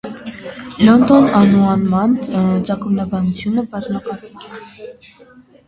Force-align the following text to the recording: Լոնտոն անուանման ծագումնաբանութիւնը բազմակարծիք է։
Լոնտոն 0.87 1.27
անուանման 1.39 2.17
ծագումնաբանութիւնը 2.69 3.67
բազմակարծիք 3.77 4.51
է։ 4.51 4.53